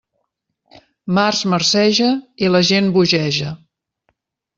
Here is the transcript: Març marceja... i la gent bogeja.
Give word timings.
Març 1.17 1.41
marceja... 1.53 2.07
i 2.47 2.49
la 2.55 2.63
gent 2.71 2.89
bogeja. 2.97 3.53